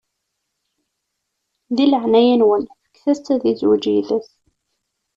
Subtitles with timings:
[1.75, 4.29] Di leɛnaya-nwen, fket-as-tt ad izweǧ yid-s.